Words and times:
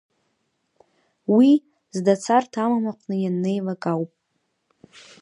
Уи, 1.35 1.49
зда 1.95 2.13
царҭа 2.23 2.59
амам 2.65 2.85
аҟны 2.91 3.15
ианнеилак 3.19 3.83
ауп. 3.91 4.11